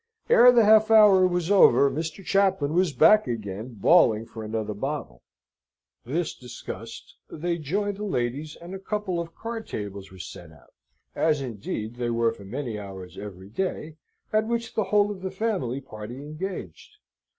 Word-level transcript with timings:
Ere 0.31 0.51
the 0.51 0.65
half 0.65 0.89
hour 0.89 1.27
was 1.27 1.51
over, 1.51 1.87
Mr. 1.91 2.25
Chaplain 2.25 2.73
was 2.73 2.91
back 2.91 3.27
again 3.27 3.75
bawling 3.75 4.25
for 4.25 4.43
another 4.43 4.73
bottle. 4.73 5.21
This 6.05 6.33
discussed, 6.33 7.17
they 7.29 7.59
joined 7.59 7.97
the 7.97 8.03
ladies, 8.05 8.55
and 8.59 8.73
a 8.73 8.79
couple 8.79 9.19
of 9.19 9.35
card 9.35 9.67
tables 9.67 10.11
were 10.11 10.17
set 10.17 10.51
out, 10.51 10.73
as, 11.13 11.39
indeed, 11.39 11.97
they 11.97 12.09
were 12.09 12.33
for 12.33 12.45
many 12.45 12.79
hours 12.79 13.15
every 13.15 13.49
day, 13.49 13.97
at 14.33 14.47
which 14.47 14.73
the 14.73 14.85
whole 14.85 15.11
of 15.11 15.21
the 15.21 15.29
family 15.29 15.79
party 15.79 16.15
engaged. 16.15 16.97